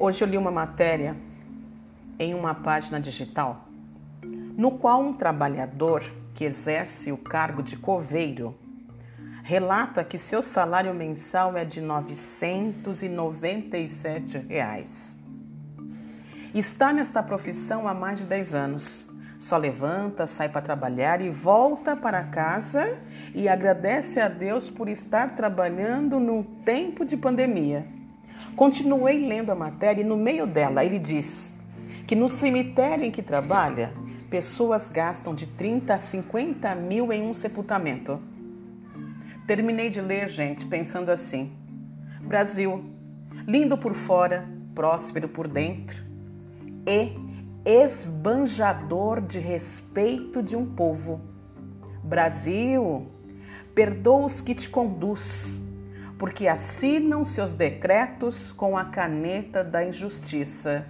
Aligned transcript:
Hoje 0.00 0.22
eu 0.22 0.28
li 0.28 0.38
uma 0.38 0.52
matéria 0.52 1.16
em 2.20 2.32
uma 2.32 2.54
página 2.54 3.00
digital 3.00 3.64
no 4.56 4.78
qual 4.78 5.02
um 5.02 5.12
trabalhador 5.12 6.04
que 6.34 6.44
exerce 6.44 7.10
o 7.10 7.16
cargo 7.16 7.64
de 7.64 7.76
coveiro 7.76 8.56
relata 9.42 10.04
que 10.04 10.16
seu 10.16 10.40
salário 10.40 10.94
mensal 10.94 11.56
é 11.56 11.64
de 11.64 11.80
997 11.80 14.38
reais. 14.48 15.18
Está 16.54 16.92
nesta 16.92 17.20
profissão 17.20 17.88
há 17.88 17.94
mais 17.94 18.20
de 18.20 18.26
10 18.26 18.54
anos. 18.54 19.04
Só 19.36 19.56
levanta, 19.56 20.28
sai 20.28 20.48
para 20.48 20.60
trabalhar 20.60 21.20
e 21.20 21.28
volta 21.28 21.96
para 21.96 22.22
casa 22.22 22.96
e 23.34 23.48
agradece 23.48 24.20
a 24.20 24.28
Deus 24.28 24.70
por 24.70 24.88
estar 24.88 25.34
trabalhando 25.34 26.20
num 26.20 26.42
tempo 26.42 27.04
de 27.04 27.16
pandemia. 27.16 27.97
Continuei 28.56 29.26
lendo 29.26 29.50
a 29.50 29.54
matéria 29.54 30.02
e 30.02 30.04
no 30.04 30.16
meio 30.16 30.46
dela 30.46 30.84
ele 30.84 30.98
diz 30.98 31.52
que 32.06 32.14
no 32.14 32.28
cemitério 32.28 33.04
em 33.04 33.10
que 33.10 33.22
trabalha, 33.22 33.92
pessoas 34.30 34.90
gastam 34.90 35.34
de 35.34 35.46
30 35.46 35.94
a 35.94 35.98
50 35.98 36.74
mil 36.74 37.12
em 37.12 37.22
um 37.22 37.34
sepultamento. 37.34 38.20
Terminei 39.46 39.88
de 39.88 40.00
ler, 40.00 40.28
gente, 40.28 40.66
pensando 40.66 41.10
assim: 41.10 41.52
Brasil, 42.20 42.84
lindo 43.46 43.78
por 43.78 43.94
fora, 43.94 44.48
próspero 44.74 45.28
por 45.28 45.48
dentro 45.48 46.02
e 46.86 47.12
esbanjador 47.64 49.20
de 49.20 49.38
respeito 49.38 50.42
de 50.42 50.56
um 50.56 50.64
povo. 50.64 51.20
Brasil, 52.02 53.06
perdoa 53.74 54.26
os 54.26 54.40
que 54.40 54.54
te 54.54 54.68
conduz, 54.68 55.57
porque 56.18 56.48
assinam 56.48 57.24
seus 57.24 57.52
decretos 57.52 58.50
com 58.50 58.76
a 58.76 58.86
caneta 58.86 59.62
da 59.62 59.84
injustiça. 59.84 60.84